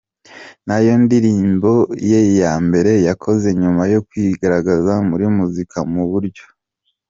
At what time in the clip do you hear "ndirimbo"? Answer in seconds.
1.03-1.71